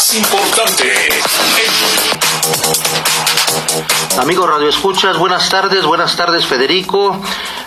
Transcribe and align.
más 0.00 0.14
importante. 0.14 0.84
Amigos 4.18 4.48
Radio 4.48 4.70
Escuchas, 4.70 5.18
buenas 5.18 5.50
tardes, 5.50 5.84
buenas 5.84 6.16
tardes 6.16 6.46
Federico. 6.46 7.20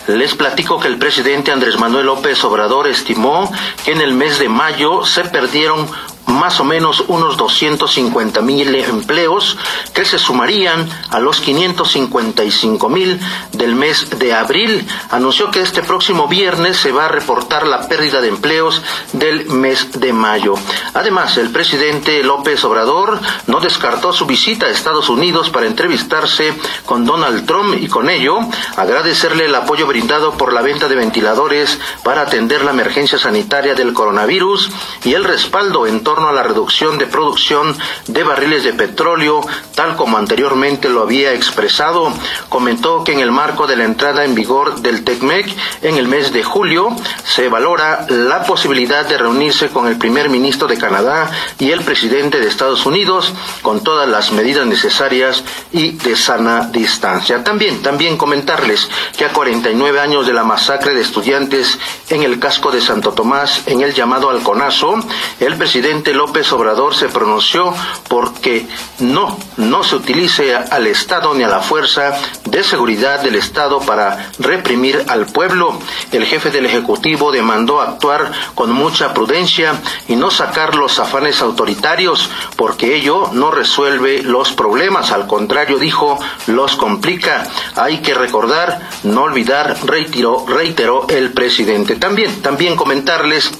Les 0.08 0.34
platico 0.34 0.80
que 0.80 0.88
el 0.88 0.98
presidente 0.98 1.52
Andrés 1.52 1.78
Manuel 1.78 2.08
López 2.08 2.44
Obrador 2.44 2.88
estimó 2.88 3.52
que 3.86 3.92
en 3.92 4.02
el 4.02 4.16
mes 4.16 4.40
de 4.40 4.50
mayo 4.50 5.06
se 5.06 5.26
perdieron 5.26 5.88
más 6.34 6.60
o 6.60 6.64
menos 6.64 7.04
unos 7.08 7.38
250 7.38 8.42
mil 8.42 8.76
empleos 8.76 9.58
que 9.94 10.06
se 10.06 10.20
sumarían 10.20 10.90
a 11.10 11.20
los 11.20 11.40
555 11.42 12.90
mil 12.90 13.20
del 13.52 13.76
mes 13.76 14.10
de 14.20 14.34
abril. 14.34 14.86
Anunció 15.12 15.52
que 15.52 15.62
este 15.62 15.84
próximo 15.84 16.28
viernes 16.28 16.78
se 16.78 16.92
va 16.92 17.06
a 17.06 17.10
reportar 17.10 17.68
la 17.68 17.88
pérdida 17.88 18.22
de 18.22 18.30
empleos 18.30 18.82
del 19.14 19.46
mes 19.46 20.00
de 20.00 20.14
mayo. 20.14 20.56
Además, 20.94 21.38
el 21.38 21.50
presidente 21.50 22.24
López 22.24 22.64
Obrador 22.64 23.20
no 23.48 23.60
descartó 23.60 24.14
su 24.14 24.26
visita 24.26 24.66
a 24.66 24.70
Estados 24.70 25.10
Unidos 25.10 25.50
para 25.50 25.68
entrevistarse 25.68 26.54
con 26.86 27.06
Donald 27.06 27.46
Trump 27.46 27.76
y 27.80 27.88
con 27.88 28.10
ello 28.10 28.40
agradecerle 28.76 29.46
el 29.46 29.56
apoyo 29.56 29.88
brindado 29.88 30.34
por 30.34 30.54
la 30.54 30.62
venta 30.62 30.88
de 30.88 30.96
ventiladores 30.96 31.80
para 32.04 32.22
atender 32.22 32.64
la 32.64 32.72
emergencia 32.72 33.18
sanitaria 33.18 33.76
del 33.76 33.94
coronavirus 33.94 34.70
y 35.04 35.14
el 35.14 35.24
respaldo 35.24 35.88
en 35.88 36.04
torno 36.04 36.23
a 36.28 36.34
la 36.34 36.44
reducción 36.44 36.98
de 36.98 37.08
producción 37.08 37.76
de 38.08 38.24
barriles 38.24 38.64
de 38.64 38.74
petróleo, 38.74 39.42
tal 39.76 39.96
como 39.96 40.18
anteriormente 40.18 40.90
lo 40.90 41.02
había 41.02 41.34
expresado. 41.34 42.12
Comentó 42.50 43.04
que 43.04 43.14
en 43.14 43.20
el 43.20 43.32
marco 43.32 43.68
de 43.68 43.76
la 43.76 43.86
entrada 43.86 44.26
en 44.26 44.36
vigor 44.36 44.82
del 44.82 45.04
TECMEC 45.04 45.56
en 45.82 45.98
el 45.98 46.08
mes 46.08 46.34
de 46.34 46.44
julio 46.44 46.90
se 47.24 47.50
valora 47.50 48.06
la 48.10 48.44
posibilidad 48.44 49.06
de 49.06 49.18
reunirse 49.18 49.70
con 49.70 49.88
el 49.88 49.98
primer 49.98 50.30
ministro 50.30 50.68
de 50.68 50.78
Canadá 50.78 51.30
y 51.60 51.72
el 51.72 51.82
presidente 51.82 52.40
de 52.40 52.48
Estados 52.48 52.86
Unidos 52.86 53.34
con 53.62 53.84
todas 53.84 54.08
las 54.08 54.32
medidas 54.32 54.66
necesarias 54.66 55.44
y 55.72 55.92
de 55.92 56.16
sana 56.16 56.70
distancia. 56.72 57.44
También, 57.44 57.82
también 57.82 58.18
comentarles 58.18 58.90
que 59.18 59.26
a 59.26 59.34
49 59.34 60.00
años 60.00 60.28
de 60.28 60.34
la 60.34 60.44
masacre 60.44 60.94
de 60.94 61.02
estudiantes 61.02 61.78
en 62.10 62.24
el 62.24 62.40
casco 62.40 62.72
de 62.72 62.82
Santo 62.82 63.14
Tomás, 63.14 63.64
en 63.66 63.82
el 63.82 63.94
llamado 63.94 64.30
Alconazo, 64.30 64.96
el 65.40 65.56
presidente 65.58 66.13
López 66.14 66.52
Obrador 66.52 66.96
se 66.96 67.10
pronunció 67.10 67.74
porque 68.08 68.68
no, 69.00 69.38
no 69.58 69.84
se 69.84 69.96
utilice 69.96 70.56
al 70.56 70.88
Estado 70.88 71.34
ni 71.34 71.44
a 71.44 71.48
la 71.48 71.62
fuerza 71.62 72.18
de 72.46 72.64
seguridad 72.64 73.22
del 73.22 73.36
Estado 73.36 73.80
para 73.80 74.32
reprimir 74.40 75.04
al 75.08 75.26
pueblo. 75.26 75.78
El 76.12 76.26
jefe 76.26 76.52
del 76.52 76.66
Ejecutivo 76.66 77.32
demandó 77.32 77.82
actuar 77.82 78.32
con 78.56 78.72
mucha 78.72 79.14
prudencia 79.14 79.74
y 80.08 80.16
no 80.16 80.32
sacar 80.32 80.76
los 80.76 81.00
afanes 81.00 81.42
autoritarios, 81.42 82.30
porque 82.56 82.96
ello 82.96 83.30
no 83.34 83.52
resuelve 83.52 84.22
los 84.24 84.52
problemas, 84.52 85.12
al 85.12 85.28
contrario, 85.28 85.78
dijo, 85.78 86.20
los 86.48 86.76
complica. 86.76 87.44
Hay 87.76 88.00
que 88.00 88.14
recordar, 88.14 88.90
no 89.04 89.24
olvidar, 89.24 89.78
reiteró, 89.86 90.46
reiteró 90.48 91.08
el 91.10 91.32
presidente. 91.32 91.96
También, 91.96 92.42
también 92.42 92.76
comentarles 92.76 93.52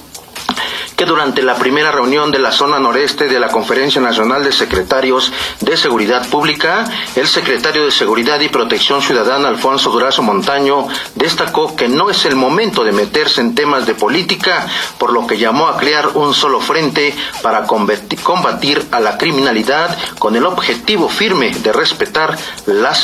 que 0.96 1.04
durante 1.04 1.42
la 1.42 1.56
primera 1.56 1.90
reunión 1.90 2.30
de 2.30 2.38
la 2.38 2.52
zona 2.52 2.78
noreste 2.78 3.28
de 3.28 3.40
la 3.40 3.48
Conferencia 3.48 4.00
Nacional 4.00 4.44
de 4.44 4.52
Secretarios 4.52 5.32
de 5.60 5.76
Seguridad 5.76 6.28
Pública, 6.28 6.84
el 7.16 7.26
secretario 7.26 7.84
de 7.84 7.90
Seguridad 7.90 8.40
y 8.40 8.48
Protección 8.48 9.02
Ciudadana, 9.02 9.48
Alfonso 9.48 9.90
Durazo 9.90 10.22
Montaño, 10.22 10.86
destacó 11.14 11.74
que 11.74 11.88
no 11.88 12.10
es 12.10 12.24
el 12.24 12.36
momento 12.36 12.84
de 12.84 12.92
meterse 12.92 13.40
en 13.40 13.54
temas 13.54 13.86
de 13.86 13.94
política, 13.94 14.66
por 14.98 15.12
lo 15.12 15.26
que 15.26 15.38
llamó 15.38 15.66
a 15.66 15.76
crear 15.76 16.08
un 16.14 16.34
solo 16.34 16.60
frente 16.60 17.14
para 17.42 17.66
combatir 17.66 18.86
a 18.90 19.00
la 19.00 19.18
criminalidad 19.18 19.96
con 20.18 20.36
el 20.36 20.46
objetivo 20.46 21.08
firme 21.08 21.50
de 21.50 21.72
respetar 21.72 22.36
la, 22.66 22.94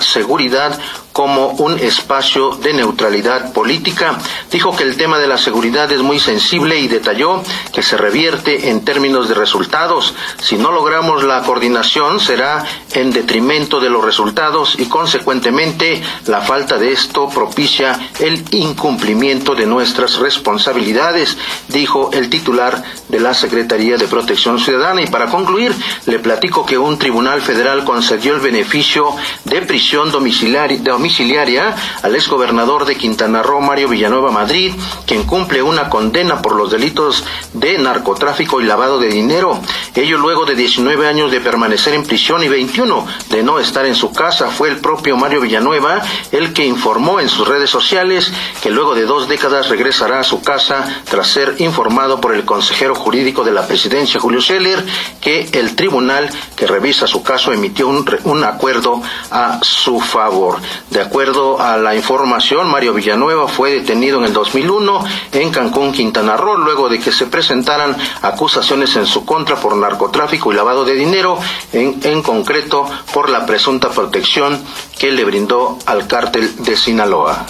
seguridad 0.00 0.78
como 1.12 1.48
un 1.48 1.78
espacio 1.78 2.50
de 2.56 2.72
neutralidad 2.72 3.52
política. 3.52 4.18
Dijo 4.50 4.74
que 4.74 4.84
el 4.84 4.96
tema 4.96 5.18
de 5.18 5.26
la 5.26 5.38
seguridad 5.38 5.90
es 5.92 6.00
muy 6.00 6.18
sensible 6.18 6.78
y 6.78 6.88
detalló 6.88 7.42
que 7.72 7.82
se 7.82 7.96
revierte 7.96 8.70
en 8.70 8.84
términos 8.84 9.28
de 9.28 9.34
resultados. 9.34 10.14
Si 10.40 10.56
no 10.56 10.72
logramos 10.72 11.22
la 11.24 11.42
coordinación 11.42 12.20
será 12.20 12.64
en 12.92 13.10
detrimento 13.10 13.80
de 13.80 13.90
los 13.90 14.04
resultados 14.04 14.76
y 14.78 14.86
consecuentemente 14.86 16.02
la 16.26 16.40
falta 16.40 16.78
de 16.78 16.92
esto 16.92 17.28
propicia 17.28 17.98
el 18.18 18.42
incumplimiento 18.52 19.54
de 19.54 19.66
nuestras 19.66 20.16
responsabilidades, 20.16 21.36
dijo 21.68 22.10
el 22.12 22.30
titular 22.30 22.82
de 23.08 23.20
la 23.20 23.34
Secretaría 23.34 23.96
de 23.96 24.08
Protección 24.08 24.58
Ciudadana. 24.58 25.02
Y 25.02 25.06
para 25.06 25.26
concluir, 25.26 25.74
le 26.06 26.18
platico 26.18 26.64
que 26.64 26.78
un 26.78 26.98
tribunal 26.98 27.42
federal 27.42 27.84
concedió 27.84 28.34
el 28.34 28.40
beneficio 28.40 29.14
de 29.44 29.62
prisión 29.62 30.10
domiciliaria 30.10 30.78
domiciliaria 31.02 31.74
al 32.02 32.14
exgobernador 32.14 32.84
de 32.84 32.94
Quintana 32.94 33.42
Roo, 33.42 33.60
Mario 33.60 33.88
Villanueva 33.88 34.30
Madrid, 34.30 34.72
quien 35.04 35.24
cumple 35.24 35.60
una 35.60 35.88
condena 35.88 36.40
por 36.40 36.54
los 36.54 36.70
delitos 36.70 37.24
de 37.54 37.76
narcotráfico 37.76 38.60
y 38.60 38.64
lavado 38.66 39.00
de 39.00 39.08
dinero. 39.08 39.60
Ello 39.96 40.16
luego 40.18 40.46
de 40.46 40.54
19 40.54 41.08
años 41.08 41.32
de 41.32 41.40
permanecer 41.40 41.94
en 41.94 42.04
prisión 42.04 42.44
y 42.44 42.48
21 42.48 43.04
de 43.30 43.42
no 43.42 43.58
estar 43.58 43.84
en 43.84 43.96
su 43.96 44.12
casa. 44.12 44.52
Fue 44.52 44.68
el 44.68 44.76
propio 44.76 45.16
Mario 45.16 45.40
Villanueva 45.40 46.02
el 46.30 46.52
que 46.52 46.64
informó 46.64 47.18
en 47.18 47.28
sus 47.28 47.48
redes 47.48 47.68
sociales 47.68 48.32
que 48.62 48.70
luego 48.70 48.94
de 48.94 49.04
dos 49.04 49.28
décadas 49.28 49.70
regresará 49.70 50.20
a 50.20 50.24
su 50.24 50.40
casa 50.40 51.02
tras 51.10 51.26
ser 51.26 51.56
informado 51.58 52.20
por 52.20 52.32
el 52.32 52.44
consejero 52.44 52.94
jurídico 52.94 53.42
de 53.42 53.50
la 53.50 53.66
presidencia, 53.66 54.20
Julio 54.20 54.40
Scheller, 54.40 54.84
que 55.20 55.48
el 55.52 55.74
tribunal 55.74 56.30
que 56.54 56.68
revisa 56.68 57.08
su 57.08 57.24
caso 57.24 57.52
emitió 57.52 57.88
un, 57.88 58.08
un 58.22 58.44
acuerdo 58.44 59.02
a 59.32 59.58
su 59.62 60.00
favor. 60.00 60.60
De 60.92 61.00
acuerdo 61.00 61.58
a 61.58 61.78
la 61.78 61.94
información, 61.94 62.70
Mario 62.70 62.92
Villanueva 62.92 63.48
fue 63.48 63.70
detenido 63.70 64.18
en 64.18 64.24
el 64.26 64.34
2001 64.34 65.04
en 65.32 65.50
Cancún, 65.50 65.90
Quintana 65.90 66.36
Roo, 66.36 66.58
luego 66.58 66.90
de 66.90 67.00
que 67.00 67.10
se 67.10 67.24
presentaran 67.24 67.96
acusaciones 68.20 68.94
en 68.96 69.06
su 69.06 69.24
contra 69.24 69.56
por 69.56 69.74
narcotráfico 69.74 70.52
y 70.52 70.54
lavado 70.54 70.84
de 70.84 70.92
dinero, 70.92 71.38
en, 71.72 71.98
en 72.02 72.20
concreto 72.20 72.84
por 73.14 73.30
la 73.30 73.46
presunta 73.46 73.88
protección 73.88 74.62
que 74.98 75.10
le 75.12 75.24
brindó 75.24 75.78
al 75.86 76.06
cártel 76.06 76.62
de 76.62 76.76
Sinaloa. 76.76 77.46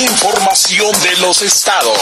Información 0.00 0.90
de 1.02 1.16
los 1.18 1.42
estados. 1.42 1.98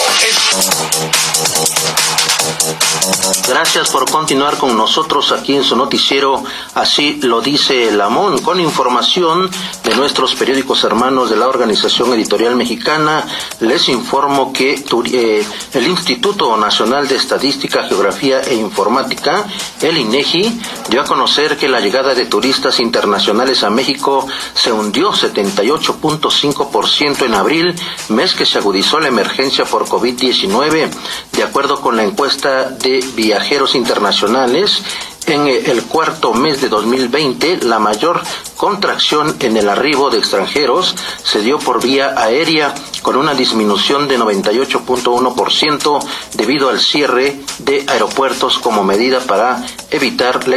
Gracias 3.49 3.91
por 3.91 4.09
continuar 4.11 4.59
con 4.59 4.77
nosotros 4.77 5.33
aquí 5.33 5.57
en 5.57 5.65
su 5.65 5.75
noticiero, 5.75 6.45
así 6.75 7.19
lo 7.23 7.41
dice 7.41 7.89
el 7.89 7.99
Amón, 8.01 8.41
con 8.43 8.61
información 8.61 9.51
de 9.85 9.97
nuestros 9.97 10.35
periódicos 10.35 10.85
hermanos 10.85 11.31
de 11.31 11.37
la 11.37 11.49
Organización 11.49 12.13
Editorial 12.13 12.57
Mexicana. 12.57 13.25
Les 13.61 13.89
informo 13.89 14.53
que 14.53 14.85
eh, 15.13 15.47
el 15.73 15.87
Instituto 15.87 16.55
Nacional 16.57 17.09
de 17.09 17.17
Estadística, 17.17 17.85
Geografía 17.85 18.43
e 18.43 18.55
Informática, 18.55 19.45
el 19.81 19.97
INEGI, 19.99 20.61
dio 20.91 21.01
a 21.01 21.05
conocer 21.05 21.57
que 21.57 21.69
la 21.69 21.81
llegada 21.81 22.15
de 22.15 22.27
turistas 22.27 22.79
internacionales 22.81 23.63
a 23.65 23.71
México 23.71 24.27
se 24.55 24.73
hundió 24.73 25.13
78.5% 25.13 27.25
en 27.25 27.35
abril, 27.35 27.75
mes 28.09 28.35
que 28.35 28.47
se 28.47 28.59
agudizó 28.59 29.01
la 29.01 29.09
emergencia 29.09 29.65
por 29.65 29.87
COVID-19. 29.87 30.89
De 31.33 31.43
acuerdo 31.43 31.81
con 31.81 31.97
la 31.97 32.05
encuesta 32.05 32.65
de 32.71 33.05
viajeros 33.15 33.75
internacionales, 33.75 34.83
en 35.29 35.47
el 35.47 35.83
cuarto 35.83 36.33
mes 36.33 36.61
de 36.63 36.69
2020, 36.71 37.65
la 37.65 37.79
mayor 37.79 38.23
contracción 38.57 39.37
en 39.41 39.59
el 39.59 39.69
arribo 39.69 40.09
de 40.09 40.17
extranjeros 40.19 40.95
se 41.23 41.43
dio 41.43 41.59
por 41.59 41.83
vía 41.83 42.15
aérea, 42.17 42.75
con 43.03 43.17
una 43.17 43.35
disminución 43.35 44.09
de 44.09 44.19
98.1% 44.19 46.05
debido 46.35 46.71
al 46.71 46.81
cierre 46.81 47.41
de 47.59 47.85
aeropuertos 47.89 48.59
como 48.59 48.83
medida 48.85 49.21
para 49.21 49.63
evitar 49.91 50.49
la, 50.49 50.57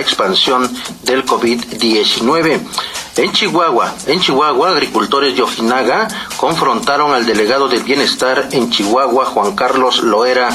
expansión 0.00 0.70
del 1.02 1.24
COVID-19. 1.24 2.60
En 3.16 3.30
Chihuahua, 3.30 3.94
en 4.06 4.18
Chihuahua, 4.18 4.70
agricultores 4.70 5.36
de 5.36 5.42
Ojinaga 5.42 6.08
confrontaron 6.36 7.14
al 7.14 7.24
delegado 7.24 7.68
del 7.68 7.84
bienestar 7.84 8.48
en 8.50 8.70
Chihuahua, 8.70 9.26
Juan 9.26 9.54
Carlos 9.54 10.02
Loera 10.02 10.48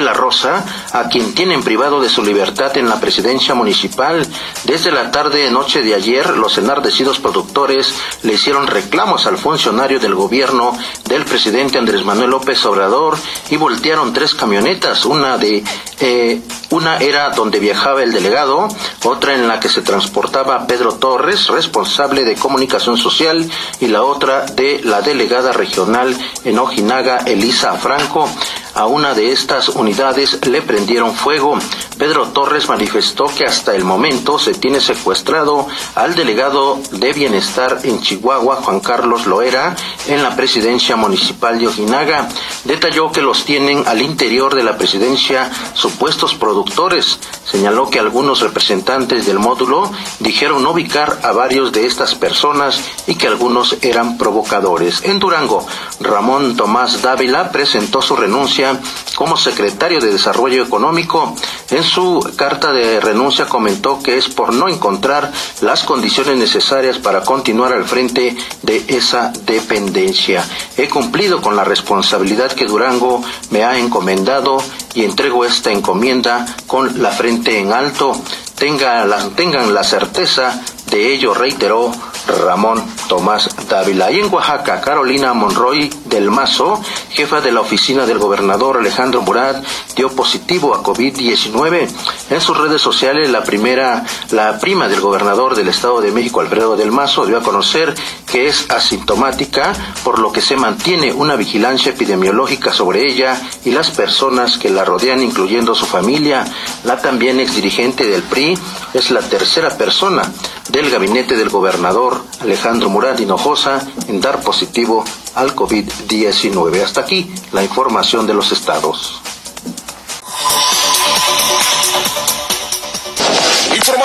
la 0.00 0.12
Rosa, 0.12 0.64
a 0.92 1.08
quien 1.08 1.34
tienen 1.34 1.62
privado 1.62 2.00
de 2.00 2.08
su 2.08 2.22
libertad 2.22 2.76
en 2.76 2.88
la 2.88 3.00
presidencia 3.00 3.54
municipal. 3.54 4.26
Desde 4.64 4.92
la 4.92 5.10
tarde 5.10 5.50
noche 5.50 5.82
de 5.82 5.94
ayer, 5.94 6.36
los 6.36 6.58
enardecidos 6.58 7.18
productores 7.18 7.94
le 8.22 8.34
hicieron 8.34 8.66
reclamos 8.66 9.26
al 9.26 9.38
funcionario 9.38 9.98
del 9.98 10.14
gobierno 10.14 10.76
del 11.08 11.24
presidente 11.24 11.78
Andrés 11.78 12.04
Manuel 12.04 12.30
López 12.30 12.64
Obrador 12.66 13.16
y 13.50 13.56
voltearon 13.56 14.12
tres 14.12 14.34
camionetas, 14.34 15.04
una 15.04 15.38
de 15.38 15.62
eh, 16.00 16.40
una 16.70 16.98
era 16.98 17.30
donde 17.30 17.58
viajaba 17.58 18.02
el 18.02 18.12
delegado, 18.12 18.68
otra 19.04 19.34
en 19.34 19.48
la 19.48 19.60
que 19.60 19.68
se 19.68 19.82
transportaba 19.82 20.66
Pedro 20.66 20.94
Torres, 20.94 21.46
responsable 21.48 22.24
de 22.24 22.34
comunicación 22.34 22.96
social 22.96 23.48
y 23.80 23.86
la 23.86 24.02
otra 24.02 24.44
de 24.44 24.80
la 24.84 25.00
delegada 25.00 25.52
regional 25.52 26.16
en 26.44 26.58
Ojinaga, 26.58 27.18
Elisa 27.18 27.74
Franco. 27.74 28.28
A 28.76 28.84
una 28.84 29.14
de 29.14 29.32
estas 29.32 29.70
unidades 29.70 30.46
le 30.46 30.60
prendieron 30.60 31.14
fuego. 31.14 31.56
Pedro 31.96 32.28
Torres 32.28 32.68
manifestó 32.68 33.24
que 33.24 33.44
hasta 33.44 33.74
el 33.74 33.84
momento 33.84 34.38
se 34.38 34.52
tiene 34.52 34.82
secuestrado 34.82 35.66
al 35.94 36.14
delegado 36.14 36.78
de 36.90 37.14
Bienestar 37.14 37.78
en 37.84 38.02
Chihuahua, 38.02 38.56
Juan 38.56 38.80
Carlos 38.80 39.26
Loera, 39.26 39.74
en 40.08 40.22
la 40.22 40.36
presidencia 40.36 40.94
municipal 40.94 41.58
de 41.58 41.68
Ojinaga. 41.68 42.28
Detalló 42.64 43.10
que 43.10 43.22
los 43.22 43.46
tienen 43.46 43.82
al 43.86 44.02
interior 44.02 44.54
de 44.54 44.62
la 44.62 44.76
presidencia 44.76 45.50
supuestos 45.72 46.34
productores. 46.34 47.18
Señaló 47.50 47.88
que 47.88 47.98
algunos 47.98 48.40
representantes 48.40 49.24
del 49.24 49.38
módulo 49.38 49.90
dijeron 50.18 50.66
ubicar 50.66 51.20
a 51.22 51.32
varios 51.32 51.72
de 51.72 51.86
estas 51.86 52.14
personas 52.14 52.78
y 53.06 53.14
que 53.14 53.26
algunos 53.26 53.78
eran 53.80 54.18
provocadores. 54.18 55.02
En 55.04 55.18
Durango, 55.18 55.66
Ramón 56.00 56.56
Tomás 56.56 57.00
Dávila 57.00 57.50
presentó 57.52 58.02
su 58.02 58.16
renuncia 58.16 58.65
como 59.14 59.36
secretario 59.36 60.00
de 60.00 60.12
Desarrollo 60.12 60.62
Económico. 60.62 61.34
En 61.70 61.82
su 61.82 62.20
carta 62.36 62.72
de 62.72 63.00
renuncia 63.00 63.46
comentó 63.46 63.98
que 64.02 64.18
es 64.18 64.28
por 64.28 64.52
no 64.52 64.68
encontrar 64.68 65.32
las 65.60 65.84
condiciones 65.84 66.36
necesarias 66.36 66.98
para 66.98 67.22
continuar 67.22 67.72
al 67.72 67.84
frente 67.84 68.36
de 68.62 68.84
esa 68.88 69.32
dependencia. 69.44 70.44
He 70.76 70.88
cumplido 70.88 71.40
con 71.40 71.56
la 71.56 71.64
responsabilidad 71.64 72.52
que 72.52 72.66
Durango 72.66 73.22
me 73.50 73.64
ha 73.64 73.78
encomendado 73.78 74.58
y 74.94 75.04
entrego 75.04 75.44
esta 75.44 75.70
encomienda 75.70 76.46
con 76.66 77.02
la 77.02 77.10
frente 77.10 77.58
en 77.58 77.72
alto. 77.72 78.20
tengan 78.56 79.74
la 79.74 79.84
certeza 79.84 80.60
de 80.90 81.12
ello, 81.12 81.34
reiteró 81.34 81.90
Ramón 82.26 82.95
Tomás 83.08 83.48
Dávila. 83.68 84.10
Y 84.10 84.20
en 84.20 84.32
Oaxaca, 84.32 84.80
Carolina 84.80 85.32
Monroy 85.32 85.90
del 86.06 86.30
Mazo, 86.30 86.80
jefa 87.10 87.40
de 87.40 87.52
la 87.52 87.60
oficina 87.60 88.06
del 88.06 88.18
gobernador 88.18 88.78
Alejandro 88.78 89.22
Murat, 89.22 89.64
dio 89.94 90.10
positivo 90.10 90.74
a 90.74 90.82
COVID-19. 90.82 91.88
En 92.30 92.40
sus 92.40 92.56
redes 92.56 92.82
sociales, 92.82 93.30
la 93.30 93.42
primera, 93.42 94.04
la 94.30 94.58
prima 94.58 94.88
del 94.88 95.00
gobernador 95.00 95.54
del 95.54 95.68
Estado 95.68 96.00
de 96.00 96.12
México, 96.12 96.40
Alfredo 96.40 96.76
del 96.76 96.92
Mazo, 96.92 97.26
dio 97.26 97.38
a 97.38 97.42
conocer 97.42 97.94
que 98.36 98.48
es 98.48 98.70
asintomática, 98.70 99.72
por 100.04 100.18
lo 100.18 100.30
que 100.30 100.42
se 100.42 100.58
mantiene 100.58 101.10
una 101.10 101.36
vigilancia 101.36 101.92
epidemiológica 101.92 102.70
sobre 102.70 103.10
ella 103.10 103.40
y 103.64 103.70
las 103.70 103.90
personas 103.90 104.58
que 104.58 104.68
la 104.68 104.84
rodean, 104.84 105.22
incluyendo 105.22 105.74
su 105.74 105.86
familia. 105.86 106.44
La 106.84 106.98
también 106.98 107.40
exdirigente 107.40 108.04
del 108.04 108.22
PRI 108.22 108.58
es 108.92 109.10
la 109.10 109.22
tercera 109.22 109.70
persona 109.78 110.30
del 110.68 110.90
gabinete 110.90 111.34
del 111.34 111.48
gobernador 111.48 112.22
Alejandro 112.40 112.90
Murat 112.90 113.18
Hinojosa 113.18 113.80
en 114.06 114.20
dar 114.20 114.42
positivo 114.42 115.02
al 115.34 115.56
COVID-19. 115.56 116.82
Hasta 116.82 117.00
aquí 117.00 117.30
la 117.52 117.62
información 117.62 118.26
de 118.26 118.34
los 118.34 118.52
estados. 118.52 119.22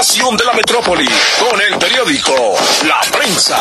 De 0.02 0.44
la 0.44 0.54
metrópoli 0.54 1.08
con 1.40 1.62
el 1.62 1.78
periódico 1.78 2.56
La 2.88 3.02
Prensa. 3.12 3.60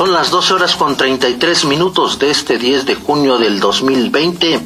Son 0.00 0.14
las 0.14 0.30
12 0.30 0.54
horas 0.54 0.76
con 0.76 0.96
33 0.96 1.66
minutos 1.66 2.18
de 2.18 2.30
este 2.30 2.56
10 2.56 2.86
de 2.86 2.94
junio 2.94 3.36
del 3.36 3.60
2020. 3.60 4.58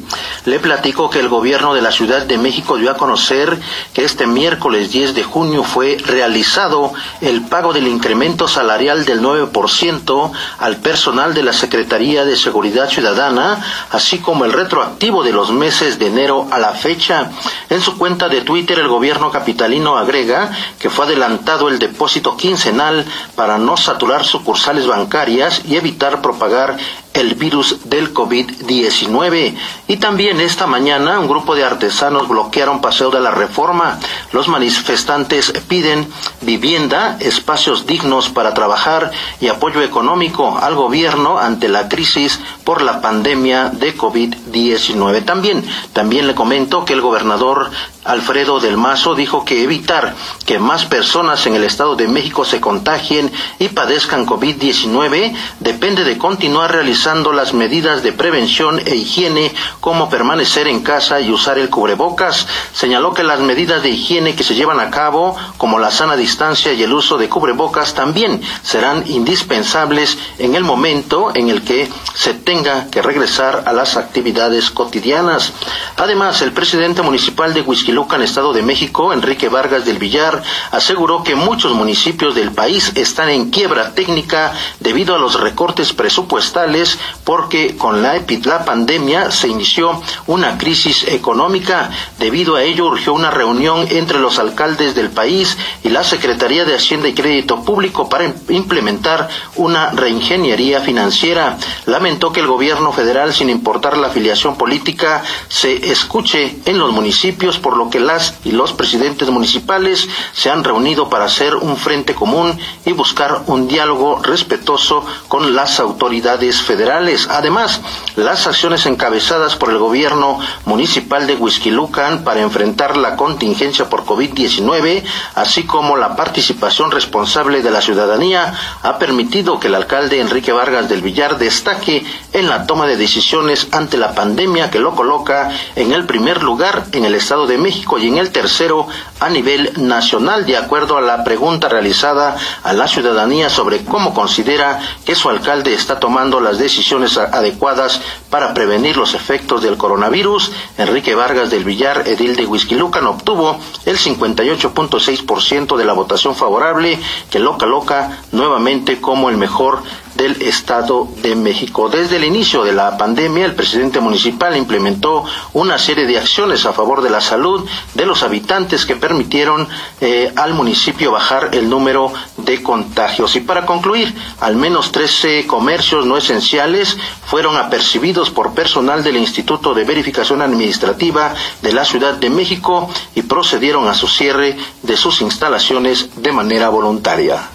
Le 0.45 0.59
platico 0.59 1.09
que 1.09 1.19
el 1.19 1.27
gobierno 1.27 1.73
de 1.73 1.81
la 1.81 1.91
Ciudad 1.91 2.25
de 2.25 2.37
México 2.37 2.77
dio 2.77 2.89
a 2.89 2.95
conocer 2.95 3.59
que 3.93 4.05
este 4.05 4.27
miércoles 4.27 4.93
10 4.93 5.13
de 5.13 5.23
junio 5.25 5.65
fue 5.65 5.97
realizado 5.97 6.93
el 7.19 7.41
pago 7.41 7.73
del 7.73 7.89
incremento 7.89 8.47
salarial 8.47 9.03
del 9.03 9.21
9% 9.21 10.31
al 10.59 10.77
personal 10.77 11.33
de 11.33 11.43
la 11.43 11.51
Secretaría 11.51 12.23
de 12.23 12.37
Seguridad 12.37 12.89
Ciudadana, 12.89 13.61
así 13.91 14.19
como 14.19 14.45
el 14.45 14.53
retroactivo 14.53 15.21
de 15.21 15.33
los 15.33 15.51
meses 15.51 15.99
de 15.99 16.07
enero 16.07 16.47
a 16.49 16.59
la 16.59 16.71
fecha. 16.71 17.29
En 17.69 17.81
su 17.81 17.97
cuenta 17.97 18.29
de 18.29 18.39
Twitter, 18.39 18.79
el 18.79 18.87
gobierno 18.87 19.31
capitalino 19.31 19.97
agrega 19.97 20.49
que 20.79 20.89
fue 20.89 21.03
adelantado 21.03 21.67
el 21.67 21.77
depósito 21.77 22.37
quincenal 22.37 23.03
para 23.35 23.57
no 23.57 23.75
saturar 23.75 24.23
sucursales 24.23 24.87
bancarias 24.87 25.24
y 25.29 25.75
evitar 25.75 26.21
propagar 26.21 26.77
el 27.15 27.35
virus 27.35 27.77
del 27.85 28.13
COVID-19. 28.13 29.55
Y 29.87 29.97
también 29.97 30.41
esta 30.41 30.67
mañana 30.67 31.19
un 31.19 31.27
grupo 31.27 31.55
de 31.55 31.63
artesanos 31.63 32.27
bloquearon 32.27 32.81
Paseo 32.81 33.09
de 33.09 33.21
la 33.21 33.31
Reforma. 33.31 33.99
Los 34.33 34.47
manifestantes 34.47 35.53
piden 35.67 36.07
vivienda, 36.41 37.17
espacios 37.19 37.87
dignos 37.87 38.29
para 38.29 38.53
trabajar 38.53 39.11
y 39.39 39.47
apoyo 39.47 39.81
económico 39.81 40.57
al 40.61 40.75
gobierno 40.75 41.39
ante 41.39 41.69
la 41.69 41.87
crisis 41.87 42.39
por 42.63 42.81
la 42.81 43.01
pandemia 43.01 43.69
de 43.69 43.97
COVID-19. 43.97 45.23
También, 45.23 45.63
también 45.93 46.27
le 46.27 46.35
comento 46.35 46.83
que 46.83 46.93
el 46.93 47.01
gobernador 47.01 47.71
Alfredo 48.03 48.59
del 48.59 48.77
Mazo 48.77 49.15
dijo 49.15 49.45
que 49.45 49.63
evitar 49.63 50.15
que 50.45 50.59
más 50.59 50.85
personas 50.85 51.47
en 51.47 51.55
el 51.55 51.63
Estado 51.63 51.95
de 51.95 52.07
México 52.07 52.45
se 52.45 52.61
contagien 52.61 53.31
y 53.57 53.69
padezcan 53.69 54.27
COVID-19 54.27 55.33
depende 55.59 56.03
de 56.03 56.17
continuar 56.17 56.71
realizando 56.71 57.04
las 57.05 57.53
medidas 57.53 58.01
de 58.01 58.13
prevención 58.13 58.81
e 58.83 58.95
higiene 58.95 59.53
como 59.79 60.09
permanecer 60.09 60.67
en 60.67 60.81
casa 60.81 61.21
y 61.21 61.29
usar 61.29 61.59
el 61.59 61.69
cubrebocas. 61.69 62.47
Señaló 62.73 63.13
que 63.13 63.23
las 63.23 63.39
medidas 63.39 63.83
de 63.83 63.89
higiene 63.89 64.35
que 64.35 64.43
se 64.43 64.55
llevan 64.55 64.79
a 64.79 64.89
cabo, 64.89 65.35
como 65.57 65.77
la 65.77 65.91
sana 65.91 66.15
distancia 66.15 66.73
y 66.73 66.81
el 66.81 66.91
uso 66.91 67.19
de 67.19 67.29
cubrebocas, 67.29 67.93
también 67.93 68.41
serán 68.63 69.03
indispensables 69.05 70.17
en 70.39 70.55
el 70.55 70.63
momento 70.63 71.31
en 71.35 71.49
el 71.49 71.61
que 71.61 71.87
se 72.15 72.33
tenga 72.33 72.89
que 72.89 73.03
regresar 73.03 73.65
a 73.67 73.73
las 73.73 73.97
actividades 73.97 74.71
cotidianas. 74.71 75.53
Además, 75.97 76.41
el 76.41 76.53
presidente 76.53 77.03
municipal 77.03 77.53
de 77.53 77.61
Huizquilucan, 77.61 78.23
Estado 78.23 78.51
de 78.51 78.63
México, 78.63 79.13
Enrique 79.13 79.47
Vargas 79.47 79.85
del 79.85 79.99
Villar, 79.99 80.41
aseguró 80.71 81.23
que 81.23 81.35
muchos 81.35 81.73
municipios 81.73 82.33
del 82.33 82.51
país 82.51 82.93
están 82.95 83.29
en 83.29 83.51
quiebra 83.51 83.93
técnica 83.93 84.53
debido 84.79 85.13
a 85.13 85.19
los 85.19 85.39
recortes 85.39 85.93
presupuestales 85.93 86.94
porque 87.23 87.75
con 87.75 88.01
la, 88.01 88.21
la 88.43 88.65
pandemia 88.65 89.31
se 89.31 89.47
inició 89.47 90.01
una 90.27 90.57
crisis 90.57 91.05
económica. 91.07 91.89
Debido 92.19 92.55
a 92.55 92.63
ello 92.63 92.85
urgió 92.85 93.13
una 93.13 93.31
reunión 93.31 93.87
entre 93.89 94.19
los 94.19 94.39
alcaldes 94.39 94.95
del 94.95 95.09
país 95.09 95.57
y 95.83 95.89
la 95.89 96.03
Secretaría 96.03 96.65
de 96.65 96.75
Hacienda 96.75 97.07
y 97.07 97.13
Crédito 97.13 97.63
Público 97.63 98.07
para 98.07 98.33
implementar 98.49 99.27
una 99.55 99.89
reingeniería 99.91 100.81
financiera. 100.81 101.57
Lamentó 101.85 102.31
que 102.31 102.41
el 102.41 102.47
gobierno 102.47 102.93
federal, 102.93 103.33
sin 103.33 103.49
importar 103.49 103.97
la 103.97 104.07
afiliación 104.07 104.57
política, 104.57 105.23
se 105.47 105.91
escuche 105.91 106.57
en 106.65 106.77
los 106.77 106.91
municipios, 106.91 107.57
por 107.57 107.77
lo 107.77 107.89
que 107.89 107.99
las 107.99 108.35
y 108.43 108.51
los 108.51 108.73
presidentes 108.73 109.29
municipales 109.29 110.07
se 110.33 110.49
han 110.49 110.63
reunido 110.63 111.09
para 111.09 111.25
hacer 111.25 111.55
un 111.55 111.75
frente 111.77 112.13
común 112.13 112.57
y 112.85 112.91
buscar 112.91 113.43
un 113.47 113.67
diálogo 113.67 114.21
respetuoso 114.21 115.05
con 115.27 115.55
las 115.55 115.79
autoridades 115.79 116.61
federales 116.61 116.84
Además, 117.29 117.81
las 118.15 118.45
acciones 118.45 118.85
encabezadas 118.85 119.55
por 119.55 119.71
el 119.71 119.79
gobierno 119.79 120.39
municipal 120.65 121.25
de 121.25 121.35
Huizquilucan 121.35 122.23
para 122.23 122.41
enfrentar 122.41 122.95
la 122.95 123.15
contingencia 123.15 123.89
por 123.89 124.05
COVID-19, 124.05 125.03
así 125.33 125.63
como 125.63 125.97
la 125.97 126.15
participación 126.15 126.91
responsable 126.91 127.63
de 127.63 127.71
la 127.71 127.81
ciudadanía, 127.81 128.53
ha 128.83 128.99
permitido 128.99 129.59
que 129.59 129.67
el 129.67 129.75
alcalde 129.75 130.21
Enrique 130.21 130.51
Vargas 130.51 130.87
del 130.87 131.01
Villar 131.01 131.39
destaque 131.39 132.05
en 132.33 132.47
la 132.47 132.67
toma 132.67 132.85
de 132.85 132.97
decisiones 132.97 133.67
ante 133.71 133.97
la 133.97 134.13
pandemia 134.13 134.69
que 134.69 134.79
lo 134.79 134.93
coloca 134.95 135.49
en 135.75 135.91
el 135.91 136.05
primer 136.05 136.43
lugar 136.43 136.85
en 136.91 137.05
el 137.05 137.15
Estado 137.15 137.47
de 137.47 137.57
México 137.57 137.97
y 137.97 138.07
en 138.07 138.17
el 138.17 138.31
tercero 138.31 138.87
a 139.19 139.29
nivel 139.29 139.73
nacional, 139.77 140.45
de 140.45 140.57
acuerdo 140.57 140.97
a 140.97 141.01
la 141.01 141.23
pregunta 141.23 141.67
realizada 141.67 142.35
a 142.63 142.73
la 142.73 142.87
ciudadanía 142.87 143.49
sobre 143.49 143.83
cómo 143.83 144.13
considera 144.13 144.79
que 145.03 145.15
su 145.15 145.29
alcalde 145.29 145.73
está 145.73 145.99
tomando 145.99 146.39
las 146.39 146.57
decisiones 146.59 146.64
decisiones 146.65 147.17
adecuadas 147.17 148.01
para 148.29 148.53
prevenir 148.53 148.97
los 148.97 149.13
efectos 149.13 149.61
del 149.61 149.77
coronavirus, 149.77 150.51
Enrique 150.77 151.13
Vargas 151.13 151.51
del 151.51 151.63
Villar, 151.63 152.07
edil 152.07 152.35
de 152.35 152.45
Huizquilucan, 152.45 153.05
obtuvo 153.05 153.59
el 153.85 153.97
58.6% 153.97 155.77
de 155.77 155.85
la 155.85 155.93
votación 155.93 156.35
favorable, 156.35 156.99
que 157.29 157.39
lo 157.39 157.57
coloca 157.57 158.19
nuevamente 158.31 158.99
como 158.99 159.29
el 159.29 159.37
mejor 159.37 159.83
del 160.15 160.41
Estado 160.41 161.07
de 161.21 161.35
México. 161.35 161.89
Desde 161.89 162.15
el 162.17 162.23
inicio 162.23 162.63
de 162.63 162.73
la 162.73 162.97
pandemia, 162.97 163.45
el 163.45 163.55
presidente 163.55 163.99
municipal 163.99 164.55
implementó 164.57 165.25
una 165.53 165.77
serie 165.77 166.05
de 166.05 166.17
acciones 166.17 166.65
a 166.65 166.73
favor 166.73 167.01
de 167.01 167.09
la 167.09 167.21
salud 167.21 167.65
de 167.93 168.05
los 168.05 168.23
habitantes 168.23 168.85
que 168.85 168.95
permitieron 168.95 169.67
eh, 170.01 170.31
al 170.35 170.53
municipio 170.53 171.11
bajar 171.11 171.49
el 171.53 171.69
número 171.69 172.11
de 172.37 172.63
contagios. 172.63 173.35
Y 173.35 173.41
para 173.41 173.65
concluir, 173.65 174.13
al 174.39 174.55
menos 174.55 174.91
13 174.91 175.45
comercios 175.47 176.05
no 176.05 176.17
esenciales 176.17 176.97
fueron 177.25 177.57
apercibidos 177.57 178.29
por 178.29 178.53
personal 178.53 179.03
del 179.03 179.17
Instituto 179.17 179.73
de 179.73 179.83
Verificación 179.83 180.41
Administrativa 180.41 181.33
de 181.61 181.73
la 181.73 181.85
Ciudad 181.85 182.13
de 182.13 182.29
México 182.29 182.89
y 183.13 183.21
procedieron 183.23 183.87
a 183.87 183.93
su 183.93 184.07
cierre 184.07 184.57
de 184.83 184.97
sus 184.97 185.21
instalaciones 185.21 186.09
de 186.15 186.31
manera 186.31 186.69
voluntaria. 186.69 187.49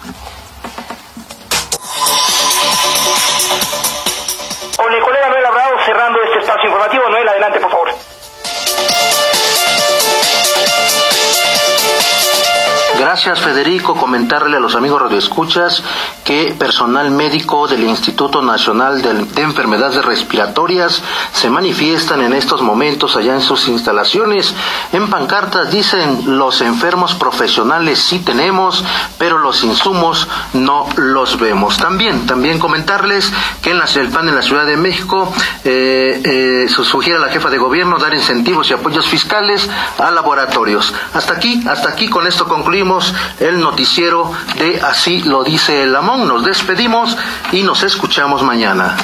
Gracias, 13.23 13.45
Federico. 13.45 13.95
Comentarle 13.95 14.57
a 14.57 14.59
los 14.59 14.73
amigos 14.73 14.99
radioescuchas 14.99 15.83
que 16.23 16.55
personal 16.57 17.11
médico 17.11 17.67
del 17.67 17.83
Instituto 17.83 18.41
Nacional 18.41 19.03
de, 19.03 19.43
Enfermedades 19.43 20.03
Respiratorias 20.03 21.03
se 21.31 21.51
manifiestan 21.51 22.21
en 22.21 22.33
estos 22.33 22.63
momentos 22.63 23.15
allá 23.15 23.35
en 23.35 23.41
sus 23.41 23.67
instalaciones. 23.67 24.55
En 24.91 25.07
pancartas 25.07 25.69
dicen 25.69 26.35
los 26.39 26.61
enfermos 26.61 27.13
profesionales 27.13 27.99
sí 27.99 28.17
tenemos, 28.19 28.83
pero 29.19 29.37
los 29.37 29.63
insumos 29.63 30.27
no 30.53 30.87
los 30.95 31.39
vemos. 31.39 31.77
También, 31.77 32.25
también 32.25 32.57
comentarles 32.57 33.31
que 33.61 33.69
en 33.69 33.77
la, 33.77 33.85
el 33.85 34.09
PAN 34.09 34.29
en 34.29 34.35
la 34.35 34.41
Ciudad 34.41 34.65
de 34.65 34.77
México 34.77 35.31
eh, 35.63 36.21
eh, 36.23 36.69
sugiere 36.69 37.19
a 37.19 37.21
la 37.21 37.31
jefa 37.31 37.51
de 37.51 37.59
gobierno 37.59 37.99
dar 37.99 38.15
incentivos 38.15 38.71
y 38.71 38.73
apoyos 38.73 39.05
fiscales 39.07 39.69
a 39.99 40.09
laboratorios. 40.09 40.91
Hasta 41.13 41.33
aquí, 41.33 41.61
hasta 41.67 41.89
aquí 41.89 42.09
con 42.09 42.25
esto 42.25 42.47
concluimos 42.47 43.10
el 43.39 43.59
noticiero 43.59 44.31
de 44.57 44.81
Así 44.81 45.21
lo 45.23 45.43
dice 45.43 45.83
el 45.83 45.95
Amón. 45.95 46.27
Nos 46.27 46.43
despedimos 46.45 47.17
y 47.51 47.63
nos 47.63 47.83
escuchamos 47.83 48.43
mañana. 48.43 48.97